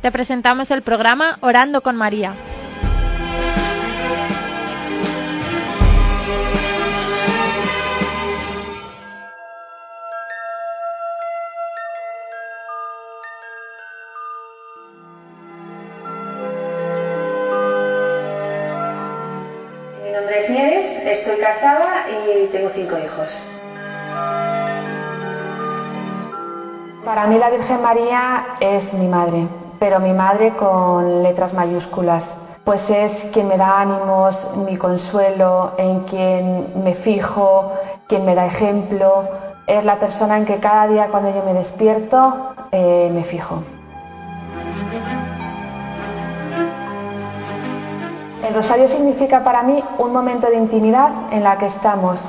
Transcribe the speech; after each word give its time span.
te 0.00 0.10
presentamos 0.10 0.70
el 0.70 0.82
programa 0.82 1.38
Orando 1.42 1.82
con 1.82 1.96
María. 1.96 2.34
Mi 20.02 20.12
nombre 20.12 20.38
es 20.38 20.50
Nieves, 20.50 21.18
estoy 21.18 21.38
casada 21.38 22.06
y 22.08 22.46
tengo 22.46 22.70
cinco 22.74 22.96
hijos. 22.98 23.28
Para 27.04 27.26
mí 27.26 27.38
la 27.38 27.50
Virgen 27.50 27.82
María 27.82 28.56
es 28.60 28.92
mi 28.92 29.08
madre, 29.08 29.46
pero 29.80 29.98
mi 29.98 30.12
madre 30.12 30.52
con 30.56 31.22
letras 31.22 31.54
mayúsculas, 31.54 32.22
pues 32.64 32.82
es 32.90 33.12
quien 33.32 33.48
me 33.48 33.56
da 33.56 33.80
ánimos, 33.80 34.38
mi 34.54 34.76
consuelo, 34.76 35.72
en 35.78 36.00
quien 36.00 36.84
me 36.84 36.94
fijo, 36.96 37.72
quien 38.06 38.26
me 38.26 38.34
da 38.34 38.44
ejemplo, 38.44 39.24
es 39.66 39.82
la 39.82 39.98
persona 39.98 40.36
en 40.36 40.44
que 40.44 40.60
cada 40.60 40.86
día 40.86 41.08
cuando 41.08 41.34
yo 41.34 41.42
me 41.42 41.54
despierto 41.54 42.52
eh, 42.70 43.10
me 43.12 43.24
fijo. 43.24 43.62
El 48.46 48.54
rosario 48.54 48.88
significa 48.88 49.42
para 49.42 49.62
mí 49.62 49.82
un 49.98 50.12
momento 50.12 50.48
de 50.48 50.56
intimidad 50.56 51.32
en 51.32 51.42
la 51.42 51.56
que 51.56 51.66
estamos 51.66 52.20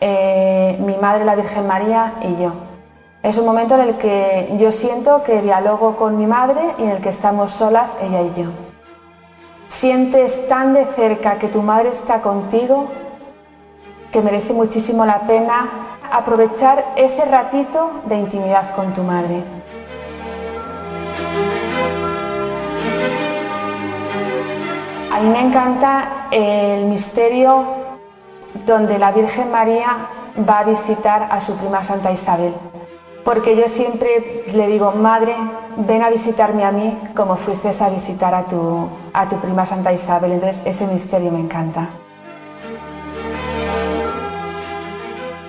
eh, 0.00 0.76
mi 0.80 0.96
madre, 0.98 1.24
la 1.24 1.36
Virgen 1.36 1.66
María 1.66 2.14
y 2.20 2.36
yo. 2.36 2.67
Es 3.28 3.36
un 3.36 3.44
momento 3.44 3.74
en 3.74 3.80
el 3.82 3.98
que 3.98 4.56
yo 4.58 4.72
siento 4.72 5.22
que 5.22 5.42
dialogo 5.42 5.96
con 5.96 6.16
mi 6.16 6.26
madre 6.26 6.62
y 6.78 6.84
en 6.84 6.88
el 6.92 7.02
que 7.02 7.10
estamos 7.10 7.52
solas 7.58 7.90
ella 8.00 8.22
y 8.22 8.32
yo. 8.40 8.48
Sientes 9.80 10.48
tan 10.48 10.72
de 10.72 10.86
cerca 10.96 11.38
que 11.38 11.48
tu 11.48 11.60
madre 11.60 11.90
está 11.90 12.22
contigo 12.22 12.88
que 14.12 14.22
merece 14.22 14.54
muchísimo 14.54 15.04
la 15.04 15.26
pena 15.26 15.98
aprovechar 16.10 16.82
ese 16.96 17.22
ratito 17.26 18.00
de 18.06 18.16
intimidad 18.16 18.74
con 18.74 18.94
tu 18.94 19.02
madre. 19.02 19.44
A 25.12 25.20
mí 25.20 25.28
me 25.28 25.40
encanta 25.48 26.28
el 26.30 26.86
misterio 26.86 27.62
donde 28.64 28.98
la 28.98 29.12
Virgen 29.12 29.50
María 29.50 29.98
va 30.48 30.60
a 30.60 30.64
visitar 30.64 31.28
a 31.30 31.42
su 31.42 31.54
prima 31.58 31.84
Santa 31.84 32.10
Isabel 32.10 32.54
porque 33.28 33.54
yo 33.54 33.68
siempre 33.76 34.44
le 34.54 34.68
digo, 34.68 34.90
madre, 34.92 35.36
ven 35.86 36.00
a 36.00 36.08
visitarme 36.08 36.64
a 36.64 36.72
mí 36.72 36.98
como 37.14 37.36
fuiste 37.36 37.76
a 37.78 37.90
visitar 37.90 38.34
a 38.34 38.44
tu, 38.44 38.88
a 39.12 39.28
tu 39.28 39.36
prima 39.36 39.66
Santa 39.66 39.92
Isabel. 39.92 40.32
Entonces 40.32 40.58
ese 40.64 40.86
misterio 40.86 41.30
me 41.30 41.40
encanta. 41.40 41.90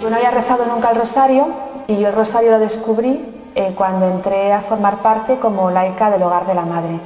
Yo 0.01 0.09
no 0.09 0.17
había 0.17 0.31
rezado 0.31 0.65
nunca 0.65 0.91
el 0.91 0.97
rosario 0.97 1.47
y 1.87 1.97
yo 1.99 2.09
el 2.09 2.15
rosario 2.15 2.51
lo 2.51 2.59
descubrí 2.59 3.33
eh, 3.55 3.73
cuando 3.77 4.09
entré 4.09 4.51
a 4.51 4.63
formar 4.63 4.97
parte 4.97 5.37
como 5.37 5.71
laica 5.71 6.09
del 6.09 6.23
hogar 6.23 6.47
de 6.47 6.55
la 6.55 6.65
madre. 6.65 6.99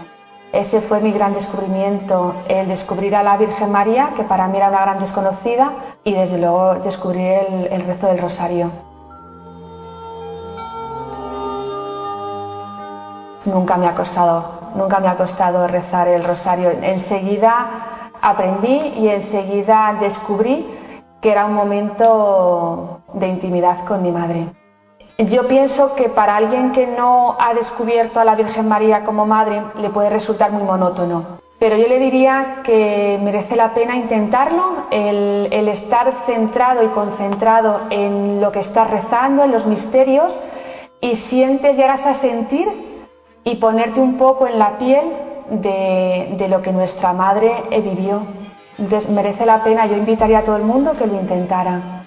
Ese 0.54 0.82
fue 0.82 1.02
mi 1.02 1.12
gran 1.12 1.36
descubrimiento, 1.36 2.34
el 2.48 2.68
descubrir 2.68 3.16
a 3.16 3.22
la 3.22 3.38
Virgen 3.38 3.72
María, 3.72 4.14
que 4.16 4.24
para 4.24 4.48
mí 4.48 4.58
era 4.58 4.70
una 4.70 4.82
gran 4.82 5.00
desconocida, 5.00 5.72
y 6.04 6.14
desde 6.14 6.40
luego 6.40 6.74
descubrir 6.84 7.42
el, 7.48 7.68
el 7.72 7.86
rezo 7.86 8.08
del 8.08 8.18
rosario. 8.18 8.93
Nunca 13.46 13.78
me 13.78 13.88
ha 13.88 13.96
costado, 13.96 14.72
nunca 14.76 15.00
me 15.00 15.08
ha 15.08 15.16
costado 15.16 15.68
rezar 15.68 16.08
el 16.08 16.24
rosario. 16.24 16.70
Enseguida 16.70 18.10
aprendí 18.22 18.94
y 18.98 19.10
enseguida 19.10 19.98
descubrí 20.00 20.66
que 21.22 21.32
era 21.32 21.46
un 21.46 21.54
momento 21.54 23.02
de 23.14 23.28
intimidad 23.28 23.86
con 23.86 24.02
mi 24.02 24.12
madre. 24.12 24.48
Yo 25.18 25.48
pienso 25.48 25.96
que 25.96 26.10
para 26.10 26.36
alguien 26.36 26.72
que 26.72 26.88
no 26.88 27.38
ha 27.40 27.54
descubierto 27.54 28.20
a 28.20 28.26
la 28.26 28.36
Virgen 28.36 28.68
María 28.68 29.04
como 29.04 29.26
madre 29.26 29.62
le 29.80 29.90
puede 29.90 30.10
resultar 30.10 30.52
muy 30.52 30.64
monótono. 30.64 31.44
Pero 31.60 31.78
yo 31.78 31.88
le 31.88 32.00
diría 32.00 32.62
que 32.64 33.20
merece 33.24 33.56
la 33.56 33.74
pena 33.74 33.96
intentarlo, 33.96 34.88
el, 34.92 35.68
estar 35.70 36.12
centrado 36.26 36.84
y 36.84 36.88
concentrado 36.88 37.82
en 37.90 38.42
lo 38.42 38.52
que 38.52 38.60
estás 38.60 38.90
rezando, 38.90 39.44
en 39.44 39.52
los 39.52 39.66
misterios, 39.66 40.34
y 41.00 41.16
sientes, 41.30 41.78
llegas 41.78 42.06
a 42.06 42.16
sentir 42.16 42.93
y 43.44 43.56
ponerte 43.56 44.00
un 44.00 44.18
poco 44.18 44.48
en 44.48 44.60
la 44.60 44.78
piel 44.78 45.12
de, 45.50 46.48
lo 46.50 46.62
que 46.62 46.72
nuestra 46.72 47.14
madre 47.14 47.64
vivió. 47.70 48.22
merece 49.10 49.46
la 49.46 49.64
pena, 49.64 49.86
yo 49.86 49.98
invitaría 49.98 50.40
a 50.40 50.44
todo 50.44 50.56
el 50.56 50.64
mundo 50.64 50.94
que 50.98 51.06
lo 51.06 51.16
intentara. 51.16 52.04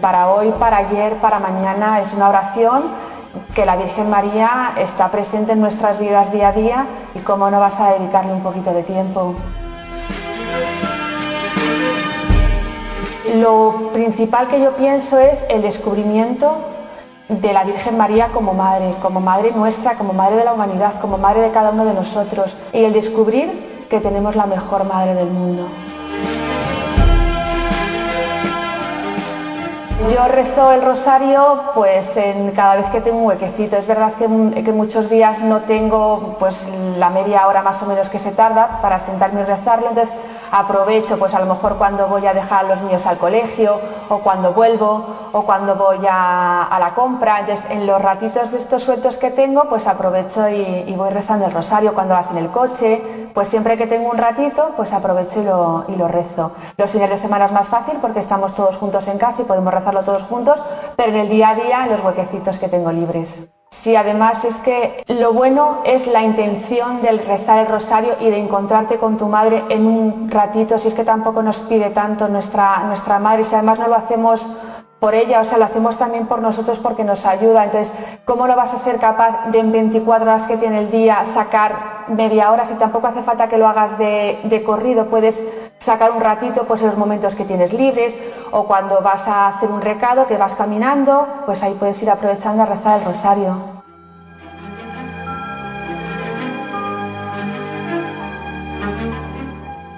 Para 0.00 0.28
hoy, 0.30 0.52
para 0.58 0.78
ayer, 0.78 1.14
para 1.14 1.38
mañana 1.38 2.00
es 2.00 2.12
una 2.12 2.28
oración 2.28 2.84
que 3.54 3.66
la 3.66 3.76
Virgen 3.76 4.08
María 4.08 4.72
está 4.78 5.10
presente 5.10 5.52
en 5.52 5.60
nuestras 5.60 5.98
vidas 5.98 6.32
día 6.32 6.48
a 6.48 6.52
día 6.52 6.86
y 7.14 7.20
cómo 7.20 7.50
no 7.50 7.60
vas 7.60 7.78
a 7.78 7.92
dedicarle 7.94 8.32
un 8.32 8.42
poquito 8.42 8.72
de 8.72 8.82
tiempo. 8.82 9.34
Lo 13.34 13.90
principal 13.92 14.48
que 14.48 14.60
yo 14.60 14.76
pienso 14.76 15.18
es 15.18 15.38
el 15.48 15.62
descubrimiento 15.62 16.75
de 17.28 17.52
la 17.52 17.64
Virgen 17.64 17.96
María 17.96 18.28
como 18.32 18.54
madre, 18.54 18.94
como 19.02 19.20
madre 19.20 19.50
nuestra, 19.52 19.96
como 19.96 20.12
madre 20.12 20.36
de 20.36 20.44
la 20.44 20.52
humanidad, 20.52 21.00
como 21.00 21.18
madre 21.18 21.40
de 21.40 21.50
cada 21.50 21.70
uno 21.70 21.84
de 21.84 21.94
nosotros 21.94 22.54
y 22.72 22.84
el 22.84 22.92
descubrir 22.92 23.86
que 23.90 24.00
tenemos 24.00 24.36
la 24.36 24.46
mejor 24.46 24.84
madre 24.84 25.14
del 25.14 25.30
mundo. 25.30 25.66
Yo 30.14 30.28
rezo 30.28 30.70
el 30.70 30.82
rosario 30.82 31.62
pues 31.74 32.04
en 32.16 32.52
cada 32.52 32.76
vez 32.76 32.86
que 32.90 33.00
tengo 33.00 33.18
un 33.18 33.26
huequecito. 33.26 33.76
Es 33.76 33.86
verdad 33.88 34.12
que, 34.14 34.62
que, 34.62 34.72
muchos 34.72 35.10
días 35.10 35.40
no 35.40 35.62
tengo 35.62 36.36
pues 36.38 36.54
la 36.96 37.10
media 37.10 37.46
hora 37.48 37.62
más 37.62 37.82
o 37.82 37.86
menos 37.86 38.08
que 38.08 38.20
se 38.20 38.30
tarda 38.30 38.78
para 38.80 39.00
sentarme 39.00 39.40
y 39.40 39.44
rezarlo, 39.44 39.88
entonces 39.88 40.14
aprovecho 40.50 41.18
pues 41.18 41.34
a 41.34 41.40
lo 41.40 41.46
mejor 41.46 41.76
cuando 41.76 42.06
voy 42.08 42.26
a 42.26 42.34
dejar 42.34 42.64
a 42.64 42.68
los 42.68 42.82
niños 42.82 43.04
al 43.06 43.18
colegio 43.18 43.78
o 44.08 44.18
cuando 44.18 44.52
vuelvo 44.52 45.04
o 45.32 45.42
cuando 45.44 45.74
voy 45.74 45.98
a, 46.08 46.76
la 46.78 46.94
compra. 46.94 47.40
Entonces 47.40 47.64
en 47.70 47.86
los 47.86 48.00
ratitos 48.00 48.50
de 48.50 48.58
estos 48.58 48.82
sueltos 48.84 49.16
que 49.16 49.30
tengo 49.30 49.68
pues 49.68 49.86
aprovecho 49.86 50.48
y, 50.48 50.94
voy 50.96 51.10
rezando 51.10 51.46
el 51.46 51.52
rosario 51.52 51.94
cuando 51.94 52.14
vas 52.14 52.30
en 52.30 52.38
el 52.38 52.50
coche. 52.50 53.30
Pues 53.34 53.48
siempre 53.48 53.76
que 53.76 53.86
tengo 53.86 54.10
un 54.10 54.16
ratito 54.16 54.72
pues 54.76 54.92
aprovecho 54.92 55.40
y 55.40 55.44
lo, 55.44 55.84
y 55.88 55.96
lo 55.96 56.08
rezo. 56.08 56.52
Los 56.76 56.90
fines 56.90 57.10
de 57.10 57.18
semana 57.18 57.46
es 57.46 57.52
más 57.52 57.68
fácil 57.68 57.98
porque 58.00 58.20
estamos 58.20 58.54
todos 58.54 58.76
juntos 58.76 59.06
en 59.08 59.18
casa 59.18 59.42
y 59.42 59.44
podemos 59.44 59.72
rezarlo 59.72 60.02
todos 60.04 60.22
juntos, 60.24 60.62
pero 60.96 61.10
en 61.10 61.16
el 61.16 61.28
día 61.28 61.50
a 61.50 61.54
día 61.54 61.84
en 61.84 61.92
los 61.92 62.04
huequecitos 62.04 62.58
que 62.58 62.68
tengo 62.68 62.90
libres. 62.90 63.28
Sí, 63.86 63.94
además 63.94 64.44
es 64.44 64.56
que 64.64 65.04
lo 65.06 65.32
bueno 65.32 65.82
es 65.84 66.04
la 66.08 66.20
intención 66.20 67.02
del 67.02 67.24
rezar 67.24 67.58
el 67.58 67.66
rosario 67.68 68.14
y 68.18 68.28
de 68.28 68.36
encontrarte 68.36 68.98
con 68.98 69.16
tu 69.16 69.28
madre 69.28 69.62
en 69.68 69.86
un 69.86 70.28
ratito, 70.28 70.76
si 70.80 70.88
es 70.88 70.94
que 70.94 71.04
tampoco 71.04 71.40
nos 71.40 71.56
pide 71.68 71.90
tanto 71.90 72.26
nuestra, 72.26 72.82
nuestra 72.88 73.20
madre, 73.20 73.44
si 73.44 73.54
además 73.54 73.78
no 73.78 73.86
lo 73.86 73.94
hacemos 73.94 74.44
por 74.98 75.14
ella, 75.14 75.40
o 75.40 75.44
sea, 75.44 75.58
lo 75.58 75.66
hacemos 75.66 75.96
también 75.98 76.26
por 76.26 76.42
nosotros 76.42 76.80
porque 76.82 77.04
nos 77.04 77.24
ayuda. 77.24 77.62
Entonces, 77.62 77.92
¿cómo 78.24 78.48
no 78.48 78.56
vas 78.56 78.74
a 78.74 78.82
ser 78.82 78.98
capaz 78.98 79.52
de 79.52 79.60
en 79.60 79.70
24 79.70 80.32
horas 80.32 80.42
que 80.48 80.56
tiene 80.56 80.80
el 80.80 80.90
día 80.90 81.24
sacar 81.32 82.06
media 82.08 82.50
hora? 82.50 82.66
Si 82.66 82.74
tampoco 82.74 83.06
hace 83.06 83.22
falta 83.22 83.46
que 83.46 83.56
lo 83.56 83.68
hagas 83.68 83.96
de, 83.98 84.40
de 84.42 84.64
corrido, 84.64 85.06
puedes 85.06 85.36
sacar 85.78 86.10
un 86.10 86.20
ratito 86.20 86.64
pues 86.64 86.80
en 86.80 86.88
los 86.88 86.98
momentos 86.98 87.36
que 87.36 87.44
tienes 87.44 87.72
libres 87.72 88.16
o 88.50 88.64
cuando 88.64 89.00
vas 89.00 89.28
a 89.28 89.46
hacer 89.46 89.70
un 89.70 89.80
recado, 89.80 90.26
que 90.26 90.36
vas 90.36 90.56
caminando, 90.56 91.24
pues 91.46 91.62
ahí 91.62 91.74
puedes 91.78 92.02
ir 92.02 92.10
aprovechando 92.10 92.64
a 92.64 92.66
rezar 92.66 92.98
el 92.98 93.04
rosario. 93.04 93.75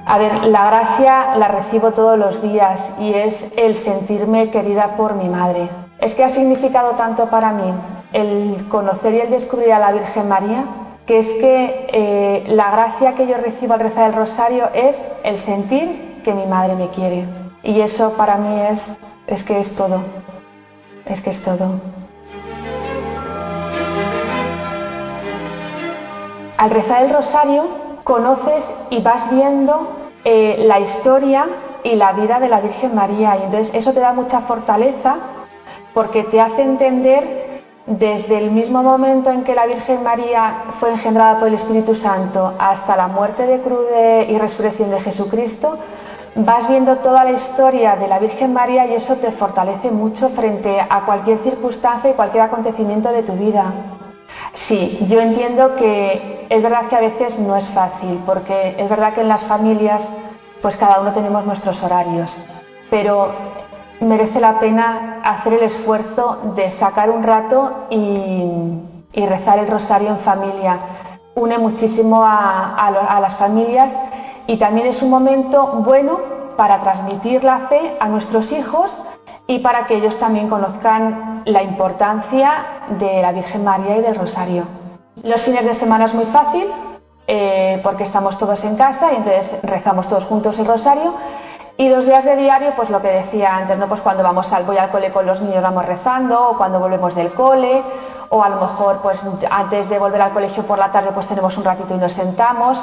A 0.08 0.16
ver, 0.16 0.46
la 0.46 0.64
gracia 0.64 1.34
la 1.36 1.48
recibo 1.48 1.90
todos 1.92 2.18
los 2.18 2.40
días 2.40 2.80
y 2.98 3.12
es 3.12 3.34
el 3.58 3.76
sentirme 3.84 4.50
querida 4.50 4.96
por 4.96 5.14
mi 5.14 5.28
madre. 5.28 5.68
Es 6.00 6.14
que 6.14 6.24
ha 6.24 6.30
significado 6.30 6.92
tanto 6.92 7.28
para 7.28 7.52
mí 7.52 7.74
el 8.14 8.68
conocer 8.70 9.12
y 9.12 9.20
el 9.20 9.30
descubrir 9.30 9.70
a 9.70 9.78
la 9.78 9.92
Virgen 9.92 10.26
María, 10.26 10.64
que 11.04 11.18
es 11.18 11.26
que 11.26 11.86
eh, 11.92 12.44
la 12.46 12.70
gracia 12.70 13.16
que 13.16 13.26
yo 13.26 13.36
recibo 13.36 13.74
al 13.74 13.80
rezar 13.80 14.08
el 14.08 14.16
rosario 14.16 14.70
es 14.72 14.96
el 15.24 15.40
sentir 15.40 16.22
que 16.24 16.32
mi 16.32 16.46
madre 16.46 16.74
me 16.74 16.88
quiere. 16.88 17.26
Y 17.62 17.78
eso 17.82 18.14
para 18.14 18.36
mí 18.36 18.62
es, 18.62 18.80
es 19.26 19.44
que 19.44 19.60
es 19.60 19.76
todo, 19.76 20.00
es 21.04 21.20
que 21.20 21.30
es 21.30 21.44
todo. 21.44 21.72
Al 26.56 26.70
rezar 26.70 27.02
el 27.02 27.10
rosario 27.10 27.87
conoces 28.08 28.64
y 28.88 29.02
vas 29.02 29.30
viendo 29.30 29.74
eh, 30.24 30.56
la 30.60 30.80
historia 30.80 31.46
y 31.84 31.94
la 31.94 32.14
vida 32.14 32.40
de 32.40 32.48
la 32.48 32.60
Virgen 32.60 32.94
María. 32.94 33.36
Y 33.36 33.42
entonces 33.42 33.70
eso 33.74 33.92
te 33.92 34.00
da 34.00 34.14
mucha 34.14 34.40
fortaleza 34.40 35.16
porque 35.92 36.24
te 36.24 36.40
hace 36.40 36.62
entender 36.62 37.60
desde 37.84 38.38
el 38.38 38.50
mismo 38.50 38.82
momento 38.82 39.30
en 39.30 39.44
que 39.44 39.54
la 39.54 39.66
Virgen 39.66 40.02
María 40.02 40.72
fue 40.80 40.90
engendrada 40.90 41.38
por 41.38 41.48
el 41.48 41.54
Espíritu 41.54 41.94
Santo 41.96 42.54
hasta 42.58 42.96
la 42.96 43.08
muerte 43.08 43.46
de 43.46 43.60
cruz 43.60 43.86
y 44.26 44.38
resurrección 44.38 44.90
de 44.90 45.00
Jesucristo, 45.00 45.78
vas 46.34 46.66
viendo 46.68 46.96
toda 46.96 47.24
la 47.24 47.32
historia 47.32 47.96
de 47.96 48.08
la 48.08 48.18
Virgen 48.18 48.54
María 48.54 48.86
y 48.86 48.94
eso 48.94 49.16
te 49.16 49.32
fortalece 49.32 49.90
mucho 49.90 50.30
frente 50.30 50.80
a 50.80 51.04
cualquier 51.04 51.38
circunstancia 51.38 52.10
y 52.10 52.14
cualquier 52.14 52.44
acontecimiento 52.44 53.10
de 53.10 53.22
tu 53.22 53.32
vida. 53.34 53.72
Sí, 54.66 55.06
yo 55.08 55.20
entiendo 55.20 55.76
que 55.76 56.46
es 56.48 56.62
verdad 56.62 56.88
que 56.88 56.96
a 56.96 57.00
veces 57.00 57.38
no 57.38 57.56
es 57.56 57.68
fácil, 57.70 58.20
porque 58.26 58.74
es 58.78 58.88
verdad 58.88 59.14
que 59.14 59.20
en 59.20 59.28
las 59.28 59.44
familias 59.44 60.02
pues 60.62 60.76
cada 60.76 61.00
uno 61.00 61.12
tenemos 61.12 61.44
nuestros 61.46 61.80
horarios, 61.82 62.30
pero 62.90 63.30
merece 64.00 64.40
la 64.40 64.58
pena 64.58 65.20
hacer 65.24 65.54
el 65.54 65.62
esfuerzo 65.64 66.52
de 66.56 66.70
sacar 66.72 67.10
un 67.10 67.22
rato 67.22 67.86
y, 67.90 68.84
rezar 69.14 69.58
el 69.58 69.66
rosario 69.66 70.10
en 70.10 70.18
familia. 70.20 70.78
Une 71.34 71.58
muchísimo 71.58 72.22
a, 72.24 73.18
las 73.20 73.36
familias 73.36 73.90
y 74.46 74.58
también 74.58 74.86
es 74.86 75.02
un 75.02 75.10
momento 75.10 75.66
bueno 75.84 76.20
para 76.56 76.80
transmitir 76.80 77.42
la 77.42 77.66
fe 77.68 77.96
a 77.98 78.08
nuestros 78.08 78.50
hijos 78.52 78.92
y 79.48 79.58
para 79.58 79.86
que 79.86 79.96
ellos 79.96 80.16
también 80.20 80.48
conozcan 80.48 81.27
la 81.44 81.62
importancia 81.62 82.50
de 82.98 83.22
la 83.22 83.32
Virgen 83.32 83.64
María 83.64 83.96
y 83.96 84.02
del 84.02 84.14
Rosario. 84.14 84.64
Los 85.22 85.42
fines 85.42 85.64
de 85.64 85.78
semana 85.78 86.06
es 86.06 86.14
muy 86.14 86.26
fácil 86.26 86.66
eh, 87.26 87.80
porque 87.82 88.04
estamos 88.04 88.38
todos 88.38 88.62
en 88.64 88.76
casa 88.76 89.12
y 89.12 89.16
entonces 89.16 89.62
rezamos 89.62 90.08
todos 90.08 90.24
juntos 90.24 90.58
el 90.58 90.66
Rosario 90.66 91.14
y 91.80 91.88
los 91.88 92.04
días 92.04 92.24
de 92.24 92.34
diario, 92.34 92.72
pues 92.74 92.90
lo 92.90 93.00
que 93.00 93.06
decía 93.06 93.54
antes, 93.54 93.78
¿no? 93.78 93.88
Pues 93.88 94.00
cuando 94.00 94.24
vamos 94.24 94.52
al, 94.52 94.64
voy 94.64 94.76
al 94.78 94.90
cole 94.90 95.12
con 95.12 95.24
los 95.24 95.40
niños 95.40 95.62
vamos 95.62 95.86
rezando, 95.86 96.50
o 96.50 96.58
cuando 96.58 96.80
volvemos 96.80 97.14
del 97.14 97.32
cole, 97.34 97.84
o 98.30 98.42
a 98.42 98.48
lo 98.48 98.56
mejor 98.56 98.98
pues 99.00 99.20
antes 99.48 99.88
de 99.88 99.96
volver 99.96 100.20
al 100.20 100.32
colegio 100.32 100.66
por 100.66 100.76
la 100.76 100.90
tarde 100.90 101.12
pues 101.14 101.28
tenemos 101.28 101.56
un 101.56 101.62
ratito 101.62 101.94
y 101.94 101.98
nos 101.98 102.12
sentamos. 102.14 102.76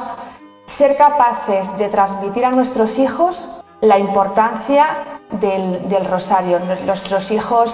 Ser 0.77 0.95
capaces 0.95 1.77
de 1.77 1.89
transmitir 1.89 2.45
a 2.45 2.51
nuestros 2.51 2.97
hijos 2.97 3.37
la 3.81 3.99
importancia 3.99 5.19
del, 5.29 5.89
del 5.89 6.05
rosario. 6.05 6.59
Nuestros 6.85 7.29
hijos 7.31 7.73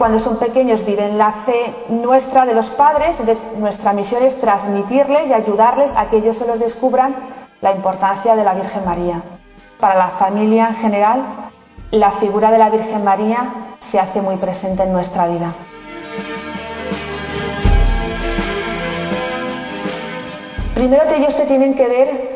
cuando 0.00 0.18
son 0.20 0.38
pequeños 0.38 0.82
viven 0.86 1.18
la 1.18 1.44
fe 1.44 1.74
nuestra 1.90 2.46
de 2.46 2.54
los 2.54 2.64
padres, 2.70 3.18
nuestra 3.58 3.92
misión 3.92 4.22
es 4.22 4.40
transmitirles 4.40 5.28
y 5.28 5.34
ayudarles 5.34 5.92
a 5.94 6.08
que 6.08 6.16
ellos 6.16 6.38
se 6.38 6.46
los 6.46 6.58
descubran 6.58 7.14
la 7.60 7.72
importancia 7.72 8.34
de 8.34 8.42
la 8.42 8.54
Virgen 8.54 8.82
María. 8.86 9.20
Para 9.78 9.96
la 9.96 10.08
familia 10.12 10.68
en 10.68 10.76
general, 10.76 11.50
la 11.90 12.12
figura 12.12 12.50
de 12.50 12.56
la 12.56 12.70
Virgen 12.70 13.04
María 13.04 13.76
se 13.90 14.00
hace 14.00 14.22
muy 14.22 14.36
presente 14.36 14.84
en 14.84 14.92
nuestra 14.94 15.26
vida. 15.28 15.52
Primero 20.72 21.08
que 21.08 21.16
ellos 21.18 21.36
te 21.36 21.44
tienen 21.44 21.74
que 21.74 21.86
ver 21.86 22.29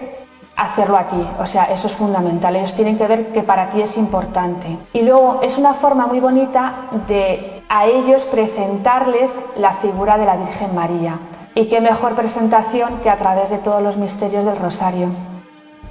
hacerlo 0.56 0.96
a 0.96 1.08
ti, 1.08 1.28
o 1.38 1.46
sea, 1.46 1.64
eso 1.64 1.88
es 1.88 1.94
fundamental, 1.94 2.54
ellos 2.54 2.74
tienen 2.74 2.96
que 2.96 3.06
ver 3.06 3.32
que 3.32 3.42
para 3.42 3.70
ti 3.70 3.82
es 3.82 3.96
importante. 3.96 4.78
Y 4.92 5.02
luego 5.02 5.40
es 5.42 5.56
una 5.58 5.74
forma 5.74 6.06
muy 6.06 6.20
bonita 6.20 6.90
de 7.08 7.62
a 7.68 7.86
ellos 7.86 8.22
presentarles 8.24 9.30
la 9.56 9.74
figura 9.76 10.16
de 10.16 10.26
la 10.26 10.36
Virgen 10.36 10.74
María. 10.74 11.18
Y 11.54 11.66
qué 11.66 11.80
mejor 11.80 12.14
presentación 12.14 13.00
que 13.02 13.10
a 13.10 13.18
través 13.18 13.50
de 13.50 13.58
todos 13.58 13.82
los 13.82 13.96
misterios 13.96 14.44
del 14.44 14.56
rosario. 14.56 15.08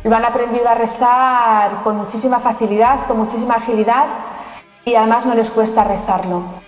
Lo 0.04 0.16
han 0.16 0.26
aprendido 0.26 0.68
a 0.68 0.76
rezar 0.76 1.84
con 1.84 1.98
muchísima 1.98 2.40
facilidad, 2.40 3.08
con 3.08 3.20
muchísima 3.20 3.56
agilidad 3.56 4.06
y 4.84 4.96
además 4.96 5.26
no 5.26 5.34
les 5.34 5.50
cuesta 5.52 5.84
rezarlo. 5.86 6.63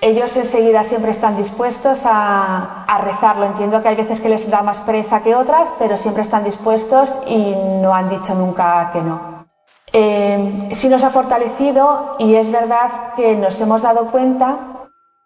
Ellos 0.00 0.34
enseguida 0.34 0.84
siempre 0.84 1.12
están 1.12 1.36
dispuestos 1.36 1.98
a, 2.04 2.86
rezarlo. 3.02 3.46
Entiendo 3.46 3.80
que 3.82 3.88
hay 3.88 3.96
veces 3.96 4.20
que 4.20 4.28
les 4.28 4.48
da 4.50 4.62
más 4.62 4.78
pereza 4.78 5.22
que 5.22 5.34
otras, 5.34 5.68
pero 5.78 5.96
siempre 5.98 6.22
están 6.22 6.44
dispuestos 6.44 7.08
y 7.26 7.54
no 7.80 7.94
han 7.94 8.10
dicho 8.10 8.34
nunca 8.34 8.90
que 8.92 9.00
no. 9.00 9.46
Eh, 9.92 10.76
sí 10.80 10.88
nos 10.88 11.02
ha 11.02 11.10
fortalecido 11.10 12.16
y 12.18 12.34
es 12.34 12.50
verdad 12.50 13.14
que 13.16 13.34
nos 13.36 13.60
hemos 13.60 13.82
dado 13.82 14.10
cuenta 14.10 14.56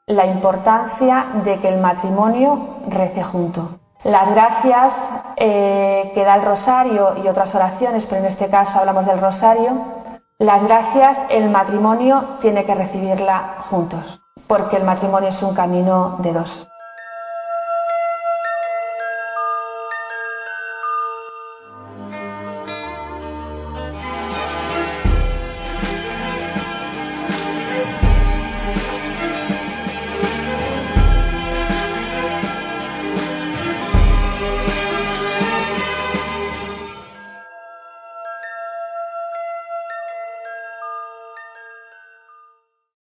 la 0.06 0.26
importancia 0.26 1.26
de 1.44 1.58
que 1.60 1.68
el 1.68 1.80
matrimonio 1.80 2.80
rece 2.88 3.22
junto. 3.22 3.80
Las 4.04 4.30
gracias 4.30 4.92
eh, 5.36 6.12
que 6.14 6.24
da 6.24 6.36
el 6.36 6.42
rosario 6.42 7.14
y 7.24 7.28
otras 7.28 7.54
oraciones, 7.54 8.04
pero 8.06 8.20
en 8.20 8.32
este 8.32 8.50
caso 8.50 8.78
hablamos 8.78 9.06
del 9.06 9.20
rosario, 9.20 9.72
las 10.38 10.62
gracias 10.62 11.16
el 11.30 11.48
matrimonio 11.48 12.36
tiene 12.40 12.64
que 12.64 12.74
recibirla 12.74 13.64
juntos, 13.70 14.20
porque 14.46 14.76
el 14.76 14.84
matrimonio 14.84 15.30
es 15.30 15.42
un 15.42 15.54
camino 15.54 16.16
de 16.20 16.32
dos. 16.32 16.68